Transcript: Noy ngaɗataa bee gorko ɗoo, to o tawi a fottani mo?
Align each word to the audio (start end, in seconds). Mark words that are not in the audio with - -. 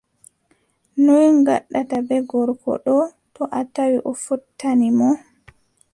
Noy 1.05 1.25
ngaɗataa 1.39 2.05
bee 2.07 2.21
gorko 2.29 2.71
ɗoo, 2.85 3.05
to 3.33 3.41
o 3.57 3.59
tawi 3.73 3.97
a 4.09 4.11
fottani 4.23 4.87
mo? 4.97 5.09